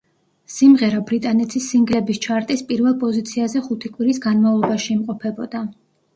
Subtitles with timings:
[0.51, 5.65] სიმღერა ბრიტანეთის სინგლების ჩარტის პირველ პოზიციაზე ხუთი კვირის განმავლობაში იმყოფებოდა.